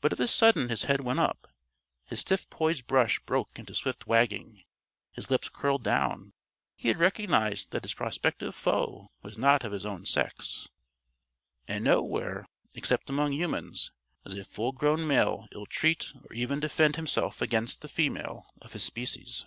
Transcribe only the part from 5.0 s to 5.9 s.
his lips curled